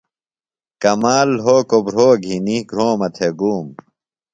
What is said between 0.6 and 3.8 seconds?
کمال لھوکوۡ بُھروۡ گِھنیۡ گُھرومہ تھےۡ ۡ گُوم۔